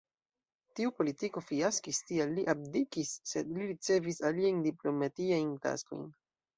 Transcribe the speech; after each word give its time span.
Tiu 0.79 0.93
politiko 0.99 1.43
fiaskis, 1.49 2.01
tial 2.09 2.35
li 2.39 2.47
abdikis, 2.55 3.13
sed 3.35 3.55
li 3.55 3.71
ricevis 3.71 4.27
aliajn 4.35 4.67
diplomatiajn 4.69 5.57
taskojn. 5.71 6.15